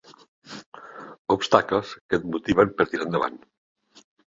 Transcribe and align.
Obstacles 1.37 1.95
que 2.09 2.21
et 2.21 2.29
motiven 2.33 2.77
per 2.81 2.93
tirar 2.93 3.11
endavant. 3.11 3.43